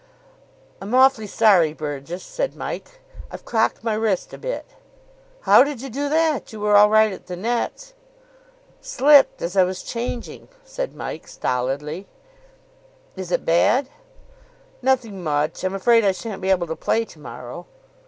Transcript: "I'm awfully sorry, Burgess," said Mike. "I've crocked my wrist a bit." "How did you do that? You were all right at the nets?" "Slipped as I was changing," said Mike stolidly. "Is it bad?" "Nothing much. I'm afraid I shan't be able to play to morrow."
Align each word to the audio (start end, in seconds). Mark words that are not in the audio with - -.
"I'm 0.81 0.95
awfully 0.95 1.27
sorry, 1.27 1.73
Burgess," 1.73 2.23
said 2.23 2.55
Mike. 2.55 3.01
"I've 3.29 3.45
crocked 3.45 3.83
my 3.83 3.93
wrist 3.93 4.33
a 4.33 4.39
bit." 4.39 4.65
"How 5.41 5.63
did 5.63 5.79
you 5.79 5.91
do 5.91 6.09
that? 6.09 6.51
You 6.51 6.59
were 6.59 6.75
all 6.75 6.89
right 6.89 7.13
at 7.13 7.27
the 7.27 7.35
nets?" 7.35 7.93
"Slipped 8.81 9.43
as 9.43 9.55
I 9.55 9.61
was 9.63 9.83
changing," 9.83 10.47
said 10.65 10.95
Mike 10.95 11.27
stolidly. 11.27 12.07
"Is 13.15 13.31
it 13.31 13.45
bad?" 13.45 13.89
"Nothing 14.81 15.23
much. 15.23 15.63
I'm 15.63 15.75
afraid 15.75 16.03
I 16.03 16.13
shan't 16.13 16.41
be 16.41 16.49
able 16.49 16.65
to 16.65 16.75
play 16.75 17.05
to 17.05 17.19
morrow." 17.19 17.67